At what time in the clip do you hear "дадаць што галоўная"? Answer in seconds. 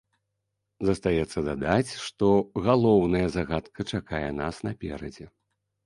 1.51-3.25